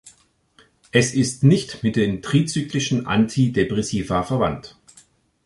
Es 0.91 1.13
ist 1.13 1.43
nicht 1.43 1.83
mit 1.83 1.95
den 1.95 2.23
trizyklischen 2.23 3.05
Antidepressiva 3.05 4.23
verwandt. 4.23 4.75